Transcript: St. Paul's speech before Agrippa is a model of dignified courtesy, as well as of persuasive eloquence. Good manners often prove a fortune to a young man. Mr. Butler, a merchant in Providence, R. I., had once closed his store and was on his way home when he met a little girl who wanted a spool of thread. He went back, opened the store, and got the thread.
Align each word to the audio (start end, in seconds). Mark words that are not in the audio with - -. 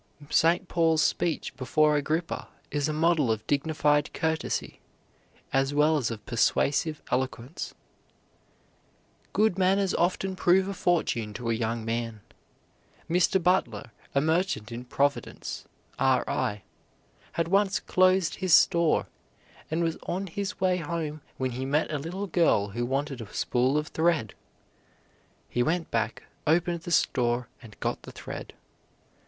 St. 0.31 0.67
Paul's 0.67 1.03
speech 1.03 1.55
before 1.55 1.95
Agrippa 1.95 2.47
is 2.71 2.89
a 2.89 2.91
model 2.91 3.31
of 3.31 3.45
dignified 3.45 4.11
courtesy, 4.13 4.79
as 5.53 5.75
well 5.75 5.95
as 5.95 6.09
of 6.09 6.25
persuasive 6.25 7.03
eloquence. 7.11 7.75
Good 9.31 9.59
manners 9.59 9.93
often 9.93 10.35
prove 10.35 10.67
a 10.67 10.73
fortune 10.73 11.35
to 11.35 11.51
a 11.51 11.53
young 11.53 11.85
man. 11.85 12.21
Mr. 13.07 13.37
Butler, 13.39 13.91
a 14.15 14.21
merchant 14.21 14.71
in 14.71 14.85
Providence, 14.85 15.65
R. 15.99 16.27
I., 16.27 16.63
had 17.33 17.47
once 17.49 17.79
closed 17.79 18.37
his 18.37 18.55
store 18.55 19.05
and 19.69 19.83
was 19.83 19.99
on 20.07 20.25
his 20.25 20.59
way 20.59 20.77
home 20.77 21.21
when 21.37 21.51
he 21.51 21.63
met 21.63 21.91
a 21.93 21.99
little 21.99 22.25
girl 22.25 22.69
who 22.69 22.87
wanted 22.87 23.21
a 23.21 23.31
spool 23.31 23.77
of 23.77 23.89
thread. 23.89 24.33
He 25.47 25.61
went 25.61 25.91
back, 25.91 26.23
opened 26.47 26.81
the 26.81 26.91
store, 26.91 27.49
and 27.61 27.79
got 27.79 28.01
the 28.01 28.11
thread. 28.11 28.53